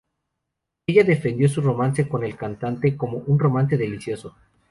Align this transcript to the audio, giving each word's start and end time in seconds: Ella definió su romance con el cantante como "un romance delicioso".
Ella 0.87 1.03
definió 1.03 1.47
su 1.47 1.61
romance 1.61 2.07
con 2.09 2.23
el 2.25 2.35
cantante 2.35 2.97
como 2.97 3.19
"un 3.19 3.37
romance 3.37 3.77
delicioso". 3.77 4.35